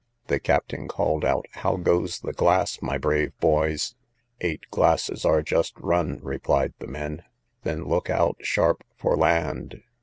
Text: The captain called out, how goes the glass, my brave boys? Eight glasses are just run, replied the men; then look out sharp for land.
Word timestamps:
The 0.29 0.39
captain 0.39 0.87
called 0.87 1.23
out, 1.23 1.45
how 1.51 1.75
goes 1.77 2.21
the 2.21 2.33
glass, 2.33 2.81
my 2.81 2.97
brave 2.97 3.37
boys? 3.39 3.93
Eight 4.39 4.61
glasses 4.71 5.25
are 5.25 5.43
just 5.43 5.77
run, 5.77 6.19
replied 6.23 6.73
the 6.79 6.87
men; 6.87 7.21
then 7.61 7.83
look 7.83 8.09
out 8.09 8.37
sharp 8.39 8.83
for 8.95 9.15
land. 9.15 9.83